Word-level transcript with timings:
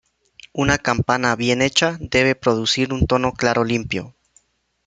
Una 0.53 0.79
campana 0.79 1.35
bien 1.35 1.61
hecha 1.61 1.99
debe 2.01 2.33
producir 2.33 2.91
un 2.91 3.05
tono 3.05 3.33
claro 3.33 3.63
limpio. 3.63 4.15